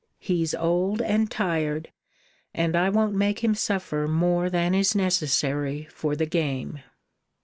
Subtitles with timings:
[0.17, 1.91] He's old and tired,
[2.55, 6.79] and I won't make him suffer more than is necessary for the game."